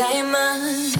Diamond. 0.00 0.99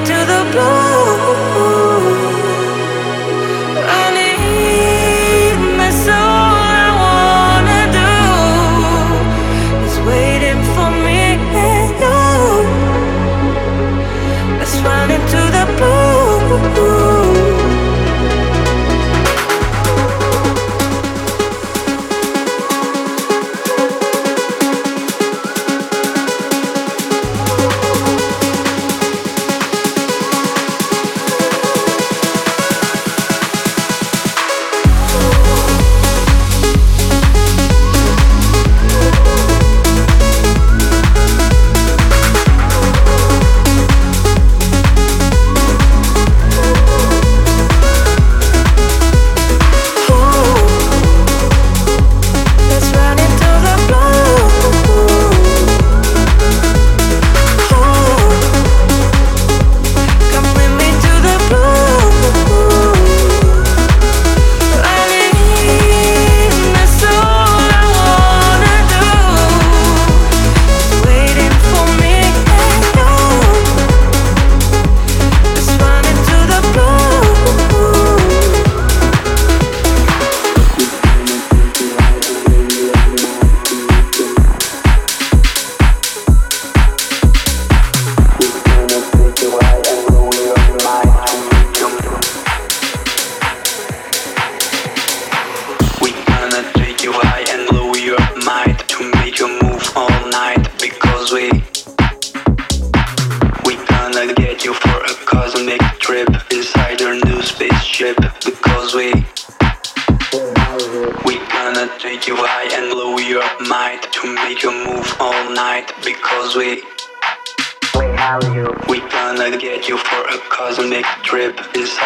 to 0.00 0.14
the 0.14 0.50
blue 0.52 0.81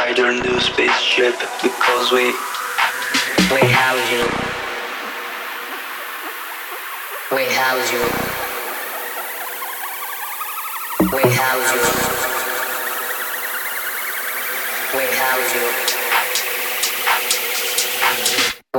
inside 0.07 0.19
your 0.19 0.33
new 0.33 0.61
spaceship 0.61 1.35
because 1.63 2.13
we 2.13 2.27
we 3.53 3.61
house 3.71 4.11
you. 4.13 4.23
We 7.35 7.45
house 7.53 7.93
you. 7.93 8.01
We 11.13 11.23
house 11.23 11.73
you. 11.75 11.81
We 14.97 15.05
house 15.17 15.55
you. 15.55 15.67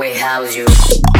We 0.00 0.08
house 0.14 0.56
you 0.56 1.17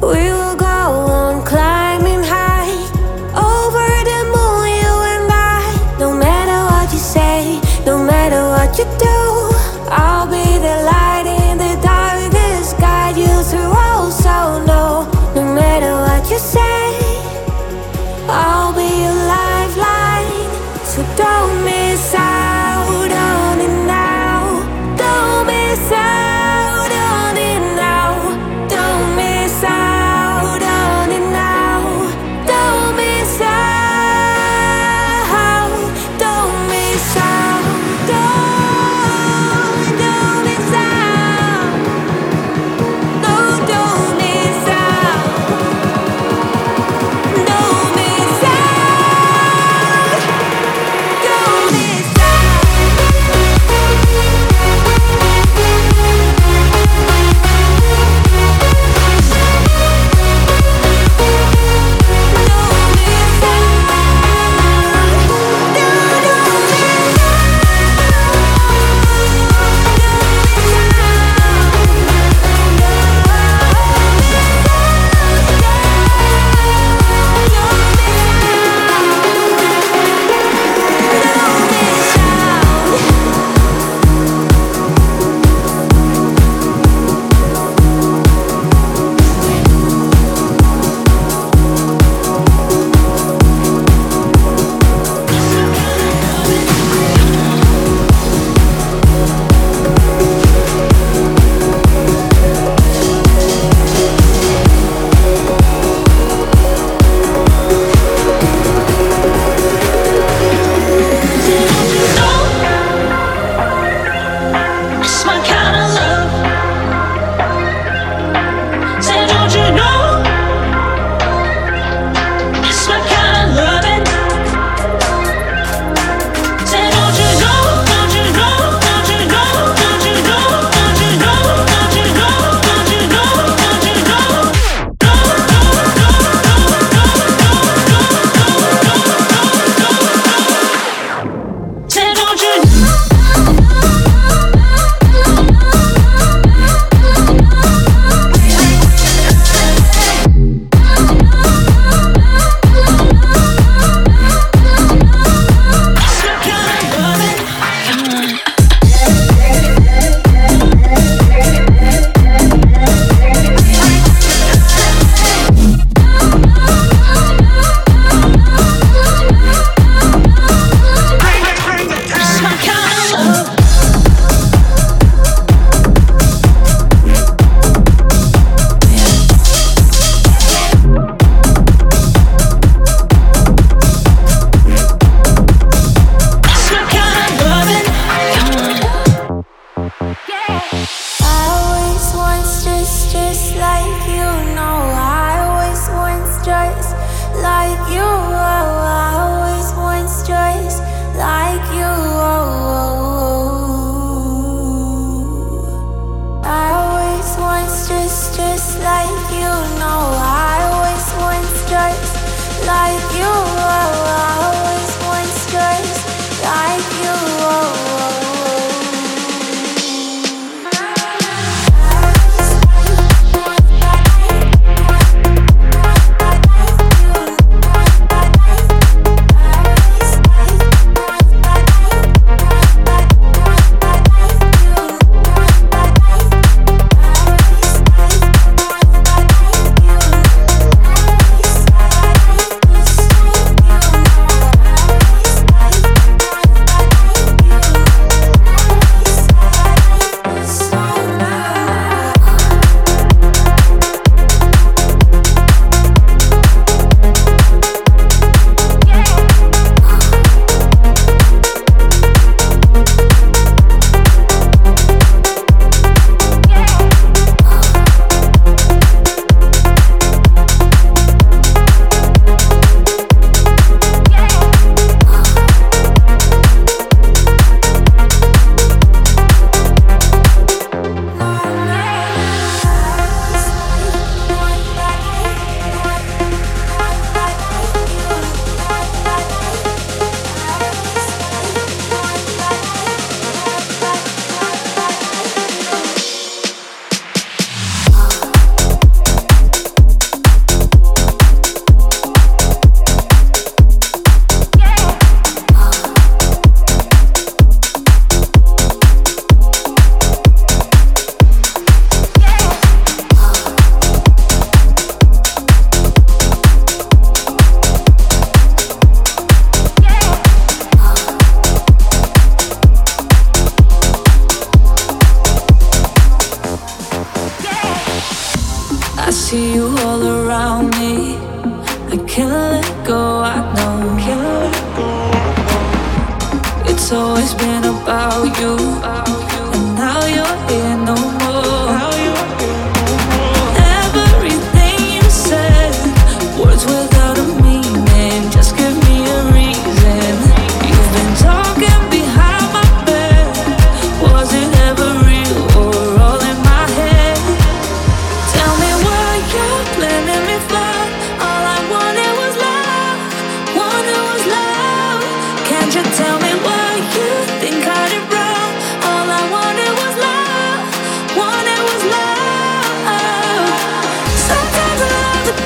We 0.00 0.37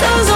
those 0.03 0.32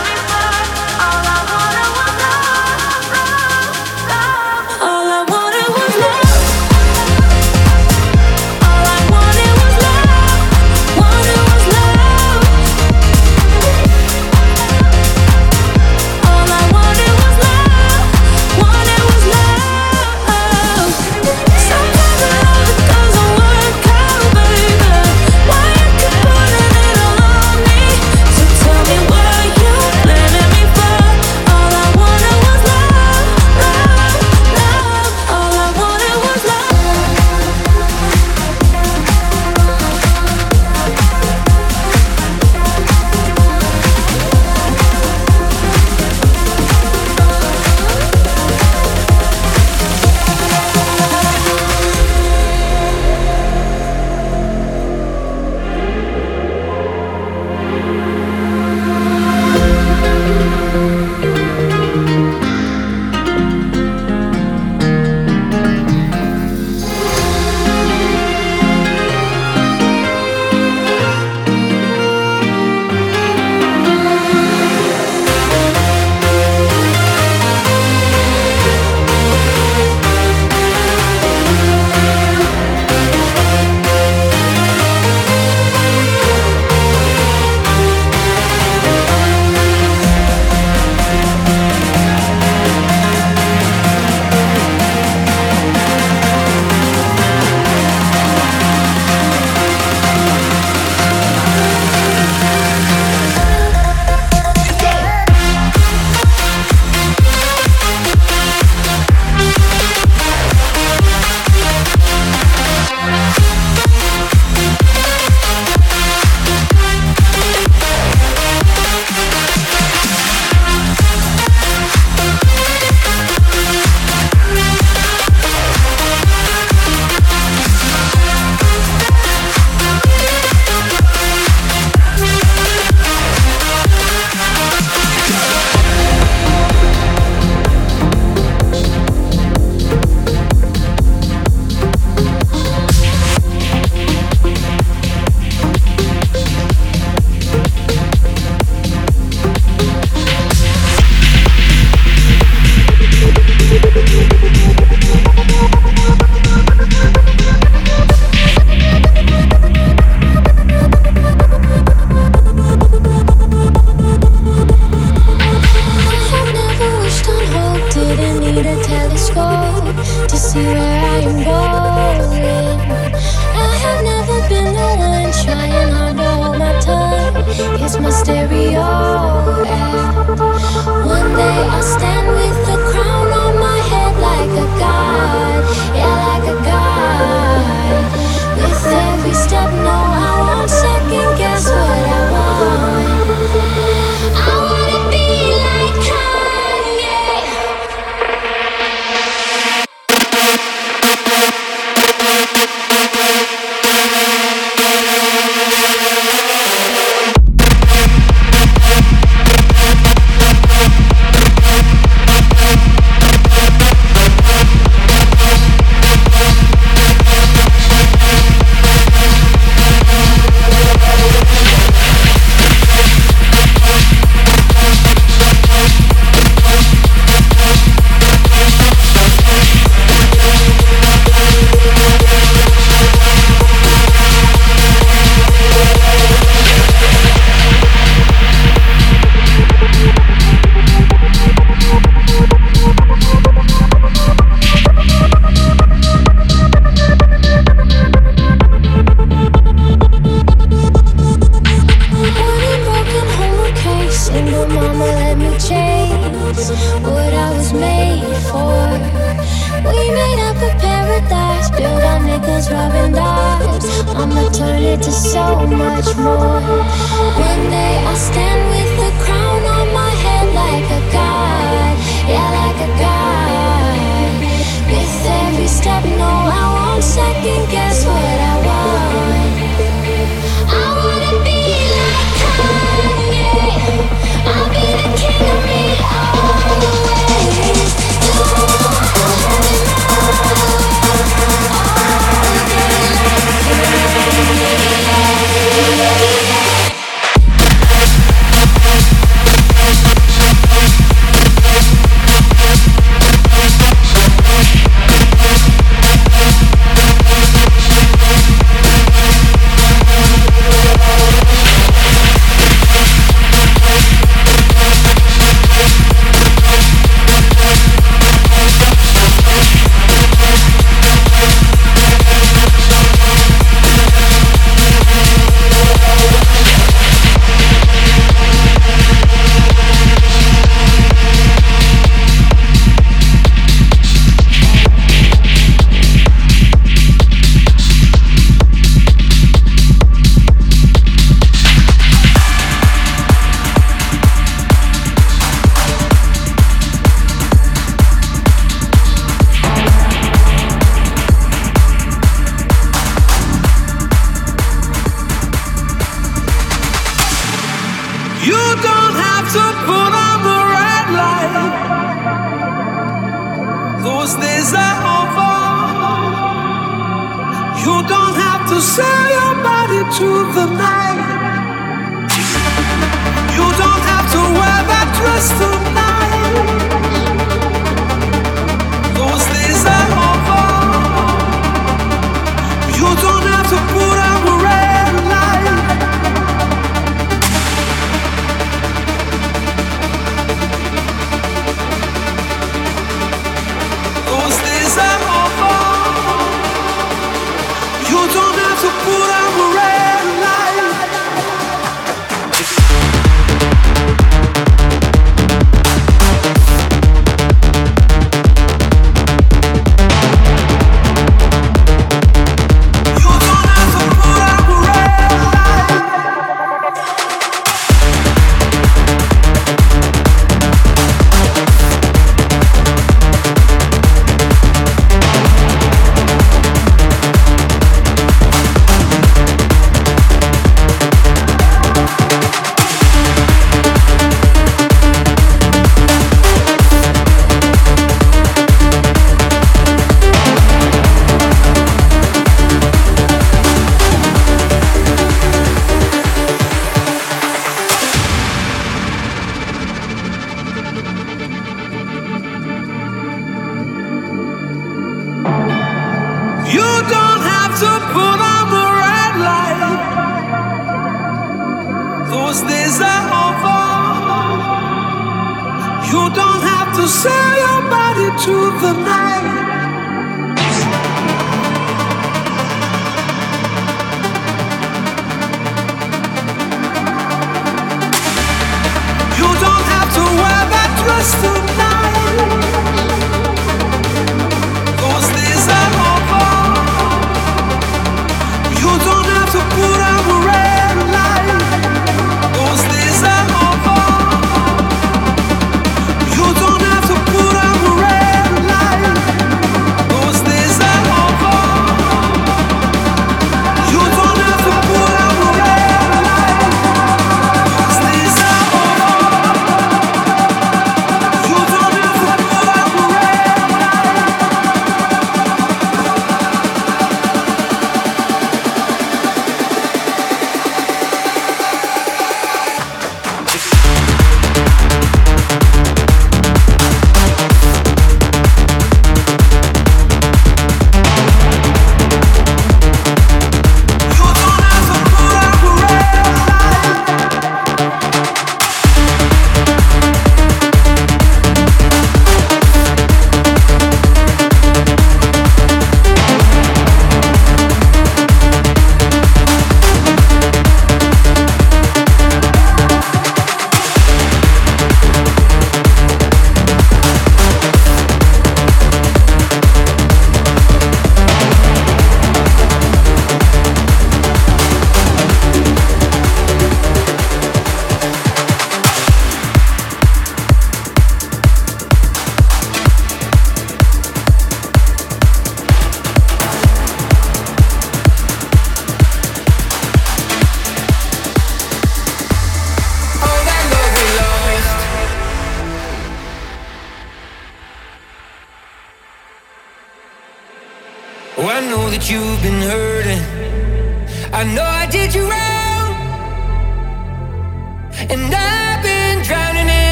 you 373.56 373.66
don't 373.82 374.04
have 374.12 374.28
to 374.32 374.42
wear 374.58 374.80
that 374.92 375.08
dress 375.18 375.93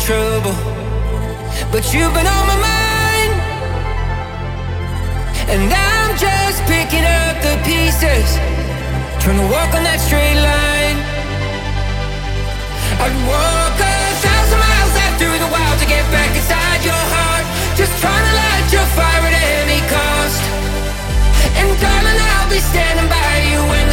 trouble, 0.00 0.54
but 1.72 1.82
you've 1.92 2.14
been 2.14 2.26
on 2.26 2.44
my 2.46 2.58
mind. 2.62 3.32
And 5.50 5.66
I'm 5.66 6.12
just 6.14 6.62
picking 6.70 7.02
up 7.02 7.34
the 7.42 7.58
pieces, 7.66 8.38
trying 9.18 9.40
to 9.42 9.48
walk 9.50 9.74
on 9.74 9.82
that 9.82 9.98
straight 9.98 10.38
line. 10.38 10.98
I'd 13.02 13.16
walk 13.26 13.74
a 13.74 13.94
thousand 14.22 14.60
miles 14.60 14.94
out 15.02 15.14
through 15.18 15.38
the 15.40 15.50
wild 15.50 15.76
to 15.82 15.86
get 15.86 16.04
back 16.14 16.30
inside 16.36 16.80
your 16.84 17.04
heart. 17.14 17.46
Just 17.74 17.94
trying 17.98 18.24
to 18.28 18.34
light 18.38 18.66
your 18.70 18.86
fire 18.94 19.24
at 19.24 19.34
any 19.34 19.80
cost. 19.90 20.42
And 21.58 21.68
darling, 21.82 22.18
I'll 22.22 22.50
be 22.50 22.60
standing 22.60 23.08
by 23.10 23.32
you 23.50 23.60
when 23.66 23.87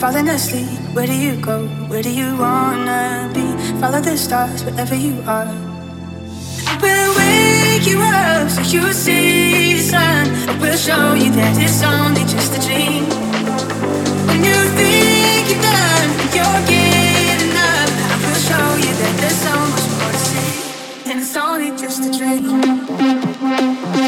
falling 0.00 0.28
asleep. 0.28 0.78
Where 0.94 1.06
do 1.06 1.14
you 1.14 1.40
go? 1.40 1.66
Where 1.88 2.02
do 2.02 2.10
you 2.10 2.36
wanna 2.36 3.30
be? 3.32 3.46
Follow 3.80 4.00
the 4.00 4.16
stars 4.16 4.62
wherever 4.64 4.94
you 4.94 5.22
are. 5.26 5.48
We'll 6.82 7.12
wake 7.16 7.86
you 7.86 8.00
up 8.00 8.50
so 8.50 8.60
you 8.62 8.92
see 8.92 9.74
the 9.76 9.82
sun. 9.82 10.60
We'll 10.60 10.76
show 10.76 11.14
you 11.14 11.30
that 11.32 11.56
it's 11.56 11.82
only 11.82 12.24
just 12.34 12.52
a 12.58 12.60
dream. 12.66 13.04
When 14.28 14.44
you 14.44 14.58
think 14.78 15.48
you're 15.50 15.64
done, 15.64 16.10
you're 16.36 16.62
getting 16.68 17.56
up. 17.56 17.90
We'll 18.22 18.42
show 18.48 18.66
you 18.84 18.92
that 19.00 19.14
there's 19.20 19.40
so 19.48 19.54
much 19.72 19.86
more 19.96 20.12
to 20.12 20.20
see, 20.28 21.10
and 21.10 21.20
it's 21.20 21.36
only 21.36 21.70
just 21.82 22.04
a 22.04 22.10
dream. 22.18 24.05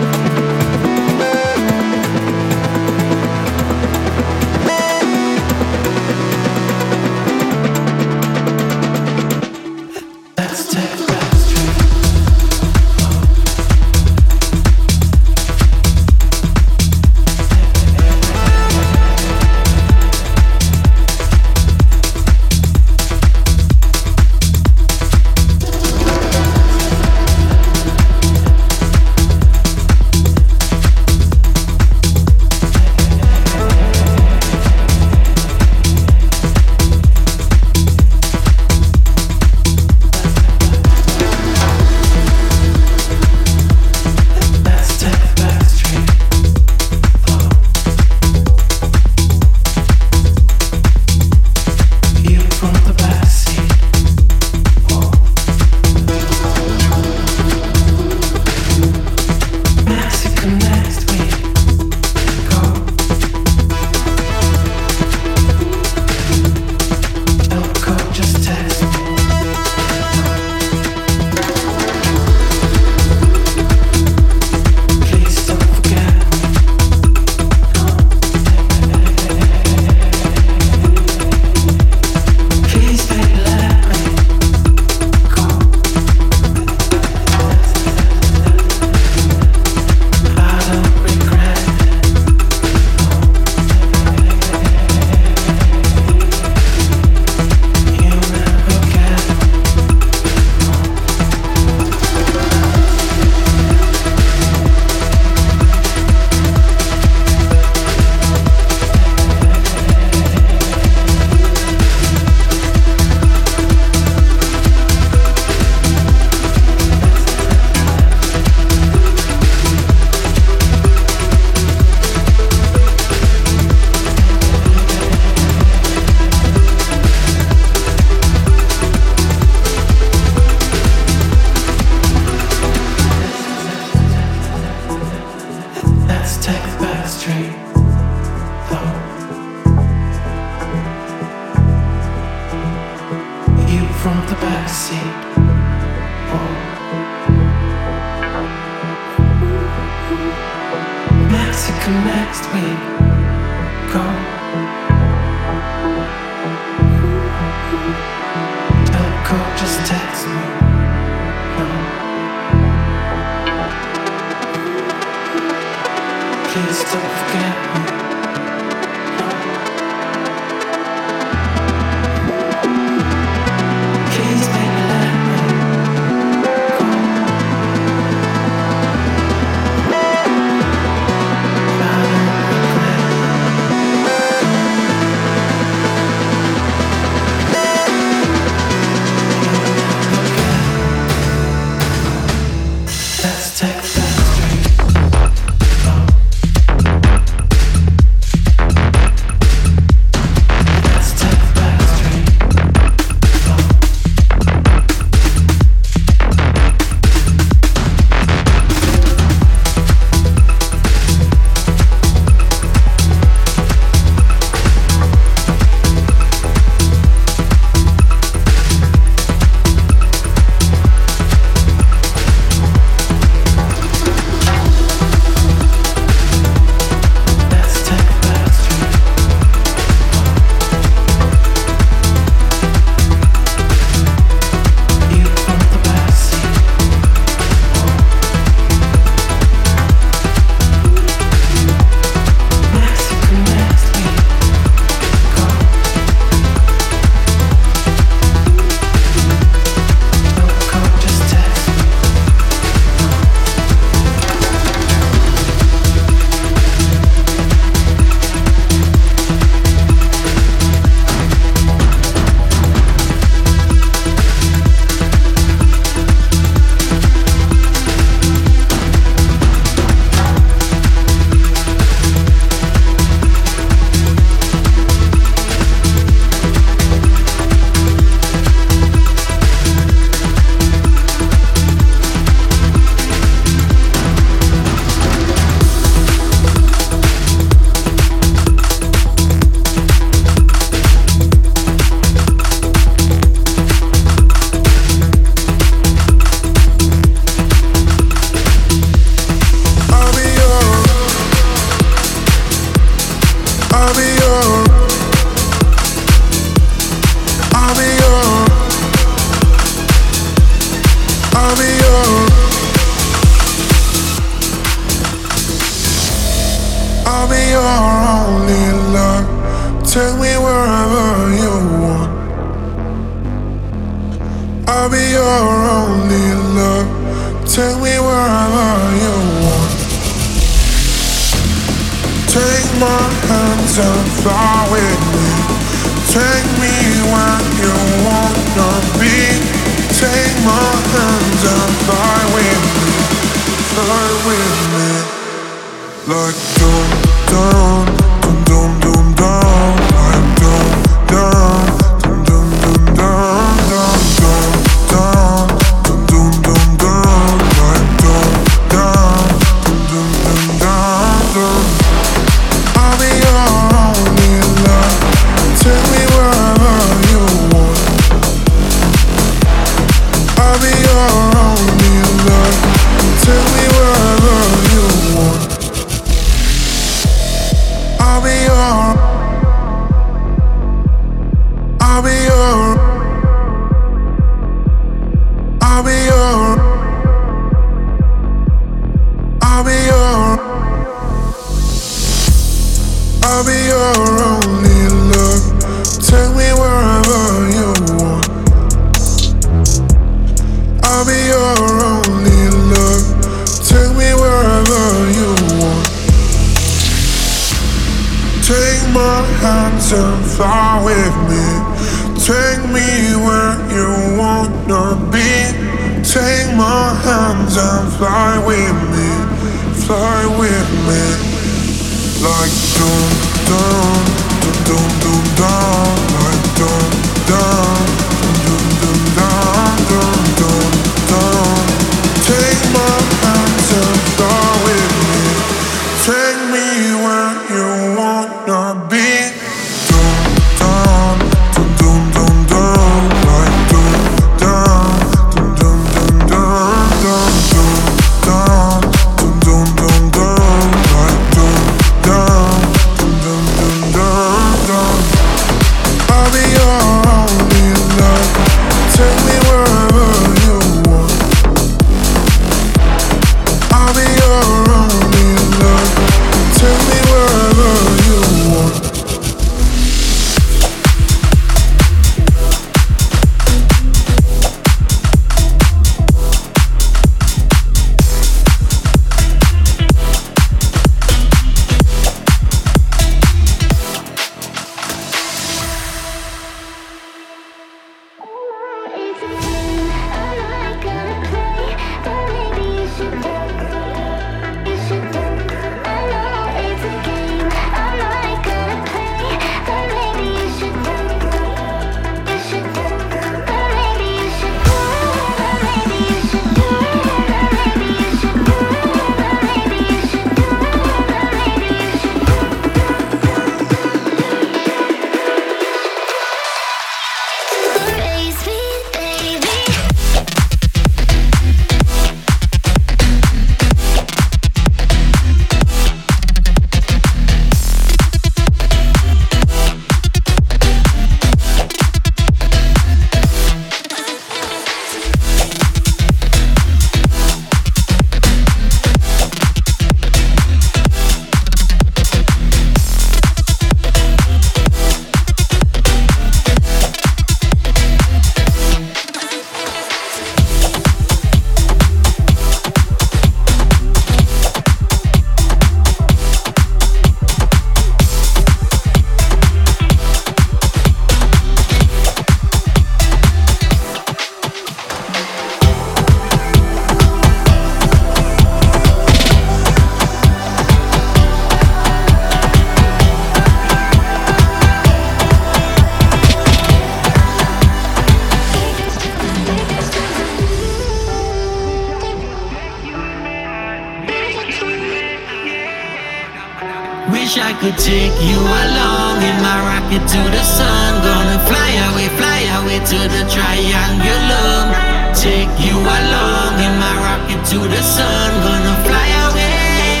you 595.76 595.82
along 595.82 596.56
in 596.66 596.74
my 596.78 596.94
rocket 597.04 597.44
to 597.50 597.58
the 597.58 597.82
sun. 597.82 598.30
Gonna 598.44 598.74
fly 598.86 599.08
away 599.26 600.00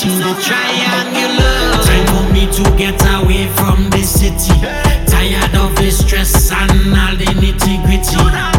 to 0.00 0.08
the 0.24 0.32
triangular. 0.46 1.56
Time 1.86 2.06
for 2.12 2.24
me 2.32 2.44
to 2.56 2.64
get 2.76 3.00
away 3.16 3.48
from 3.58 3.90
this 3.90 4.20
city. 4.20 4.56
Tired 5.06 5.54
of 5.54 5.74
the 5.76 5.90
stress 5.90 6.52
and 6.52 6.94
all 6.94 7.16
the 7.16 7.30
nitty 7.40 7.82
gritty. 7.84 8.49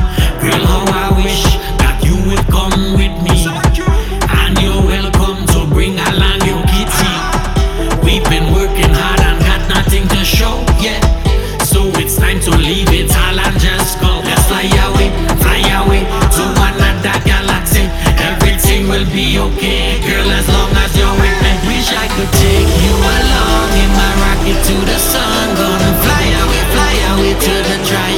be 19.13 19.37
okay 19.37 19.99
Girl, 20.07 20.29
as 20.31 20.47
long 20.47 20.71
as 20.83 20.91
you're 20.95 21.15
with 21.19 21.37
me. 21.43 21.51
Wish 21.67 21.91
I 21.91 22.07
could 22.15 22.31
take 22.39 22.71
you 22.83 22.95
along 22.95 23.67
In 23.75 23.91
my 23.91 24.11
rocket 24.23 24.59
to 24.67 24.75
the 24.87 24.97
sun. 24.97 25.55
Gonna 25.55 25.91
fly 26.03 26.25
away, 26.41 26.63
fly 26.71 26.93
away 27.11 27.33
to 27.35 27.53
the 27.69 27.77
dry 27.87 28.10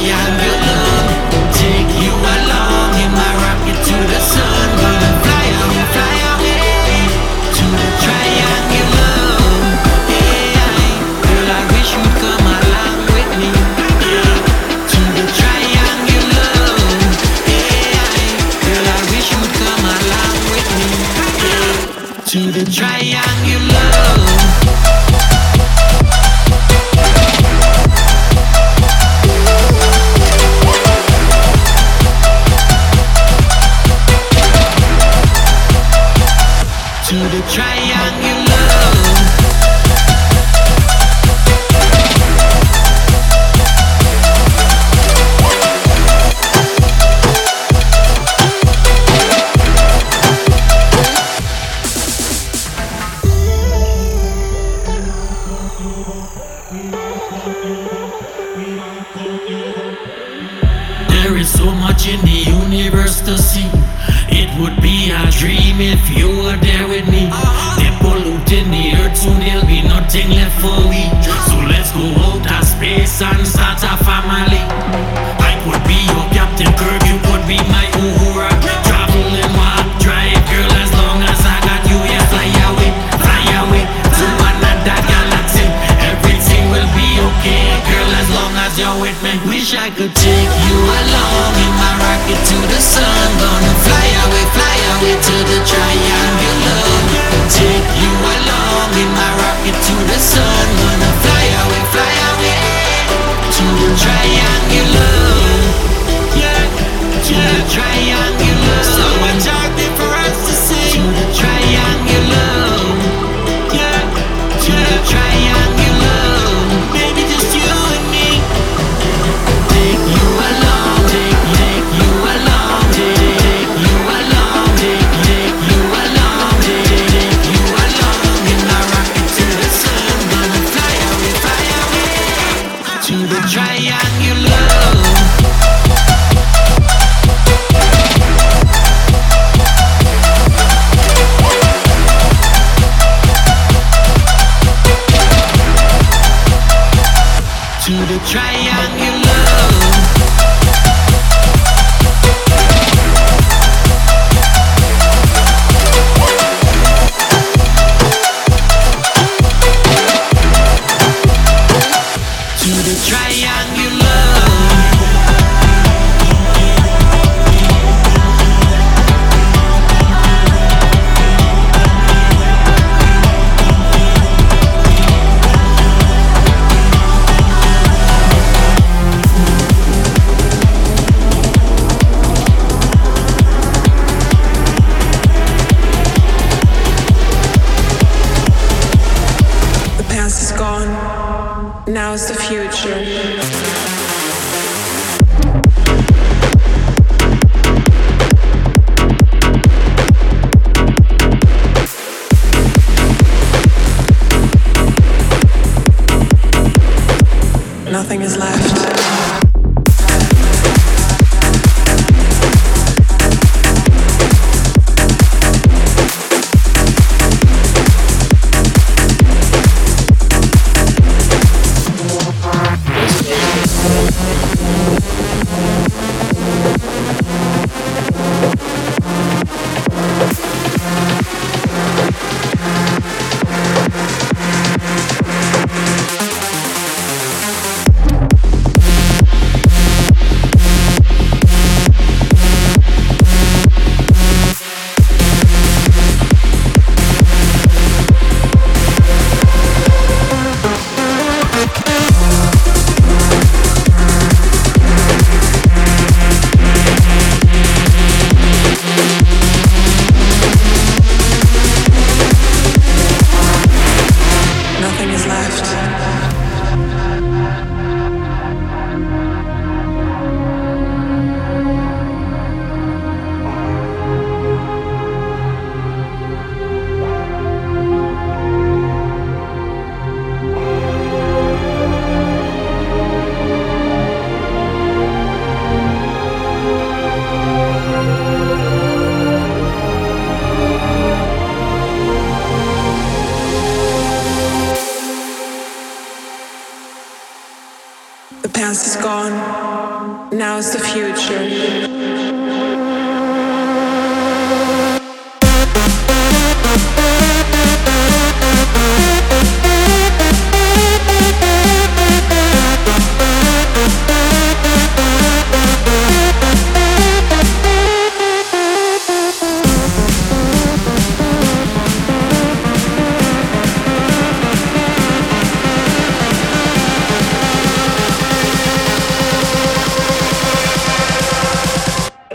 nothing 207.94 208.22
is 208.22 208.36
left. 208.36 208.73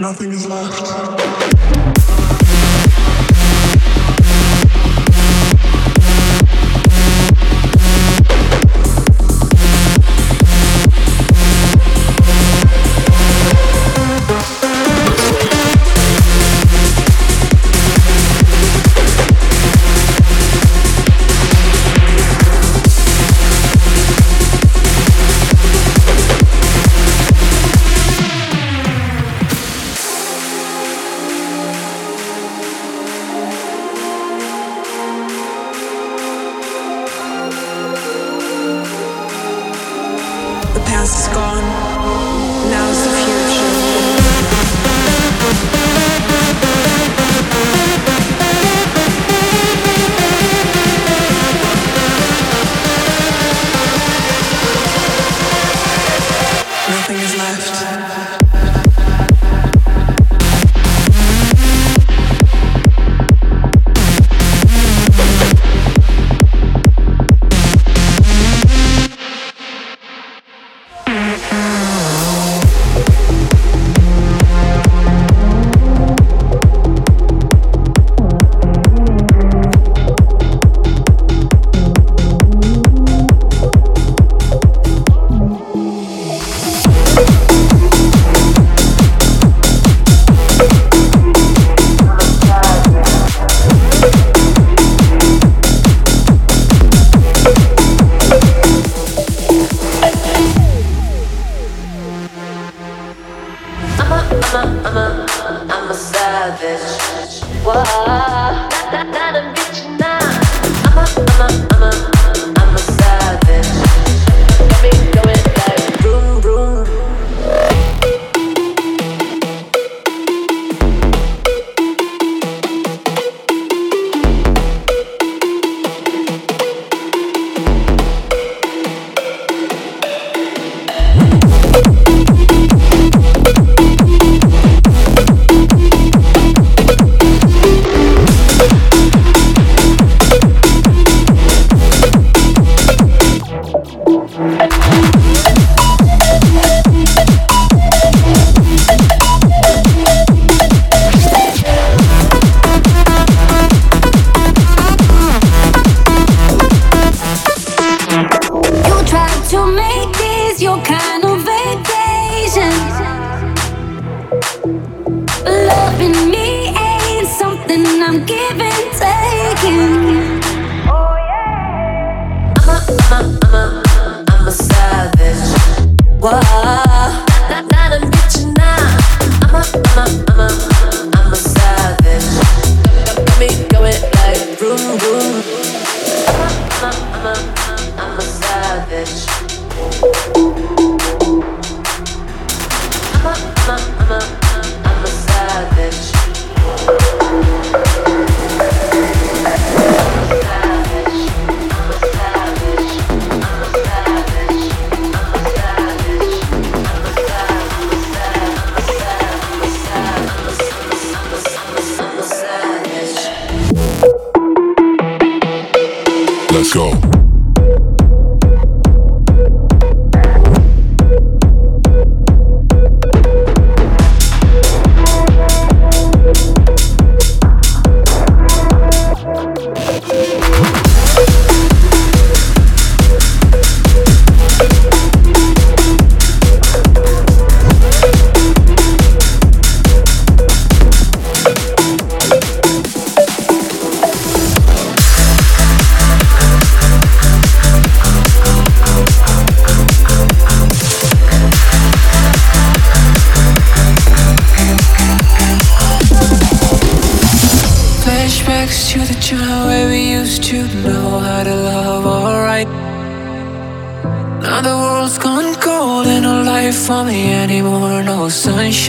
Nothing 0.09 0.31
is 0.31 0.47
left. 0.47 1.28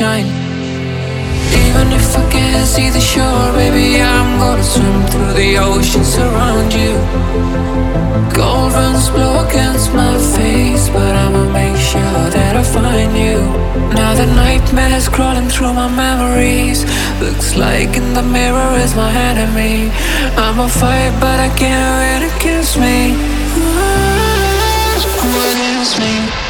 Sunshine. 0.00 0.26
Even 1.52 1.92
if 1.92 2.16
I 2.16 2.30
can't 2.30 2.66
see 2.66 2.88
the 2.90 3.00
shore, 3.00 3.52
baby, 3.52 4.00
I'm 4.00 4.38
gonna 4.38 4.62
swim 4.62 5.06
through 5.10 5.32
the 5.34 5.58
oceans 5.58 6.16
around 6.16 6.72
you. 6.72 6.94
Cold 8.34 8.72
winds 8.72 9.10
blow 9.10 9.46
against 9.46 9.92
my 9.92 10.16
face, 10.36 10.88
but 10.88 11.14
I'ma 11.24 11.44
make 11.52 11.76
sure 11.76 12.24
that 12.36 12.56
I 12.56 12.62
find 12.62 13.12
you. 13.16 13.38
Now 13.94 14.14
the 14.14 14.26
nightmares 14.26 15.08
crawling 15.08 15.48
through 15.48 15.74
my 15.74 15.88
memories. 15.88 16.84
Looks 17.20 17.56
like 17.56 17.96
in 17.96 18.14
the 18.14 18.22
mirror 18.22 18.72
is 18.84 18.94
my 18.94 19.12
enemy. 19.30 19.90
I'ma 20.36 20.68
fight, 20.68 21.12
but 21.20 21.38
I 21.40 21.50
can't 21.60 21.92
wait 22.00 22.20
to 22.24 22.32
kiss 22.44 22.76
me. 22.76 22.98
Kiss 25.80 25.98
me. 25.98 26.49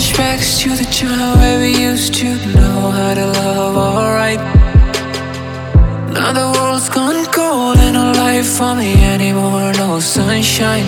Flashbacks 0.00 0.58
to 0.62 0.70
the 0.70 0.84
time 0.84 1.38
where 1.40 1.60
we 1.60 1.76
used 1.76 2.14
to 2.14 2.24
know 2.54 2.90
how 2.90 3.12
to 3.12 3.26
love 3.26 3.76
alright. 3.76 4.40
Now 6.14 6.32
the 6.32 6.58
world's 6.58 6.88
gone 6.88 7.26
cold 7.26 7.76
and 7.76 7.92
no 7.92 8.10
life 8.12 8.46
for 8.46 8.74
me 8.74 8.94
anymore, 9.04 9.74
no 9.74 10.00
sunshine. 10.00 10.86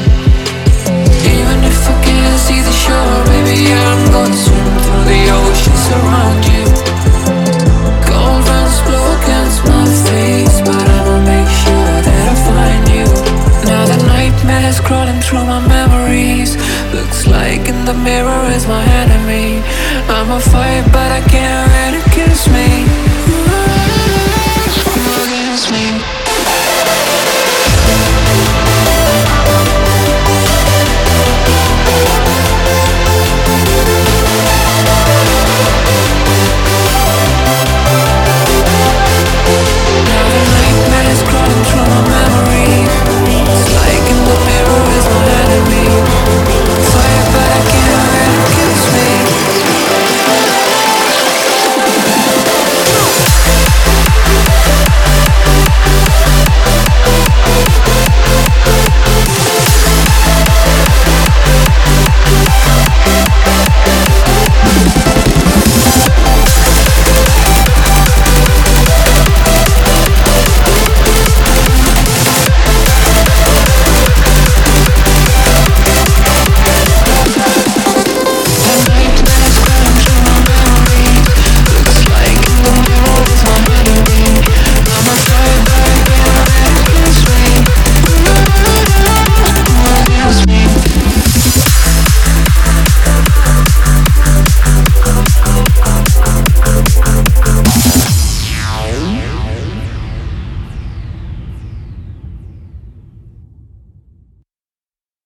Even 1.29 1.59
if 1.71 1.89
I 1.93 2.03
can't 2.03 2.41
see 2.41 2.63
the 2.63 2.73
shore, 2.73 3.25
baby, 3.27 3.71
I'm 3.71 4.13
gonna 4.13 4.35
swim 4.35 4.79
through 4.81 5.05
the 5.05 5.23
oceans 5.41 5.91
around 5.93 6.45
you. 6.47 6.52
Nightmares 14.43 14.81
crawling 14.81 15.21
through 15.21 15.45
my 15.45 15.61
memories. 15.67 16.57
Looks 16.93 17.27
like 17.27 17.69
in 17.69 17.85
the 17.85 17.95
mirror 17.95 18.45
is 18.51 18.67
my 18.67 18.85
enemy. 18.85 19.63
I'm 20.09 20.31
a 20.31 20.41
fight, 20.41 20.85
but 20.93 21.13
I 21.13 21.21
can't 21.29 21.71
let 21.73 21.95
it 21.95 22.05
kiss 22.13 22.49
me. 22.49 23.42